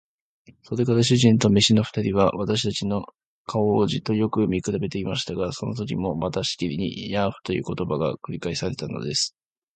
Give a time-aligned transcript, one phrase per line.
[0.63, 3.05] それから主人と召使の二人は、私たちの
[3.45, 9.35] 顔をじっとよく見くらべていましたが、そのときもまたしきりに「ヤーフ」という言葉が繰り返されたのです。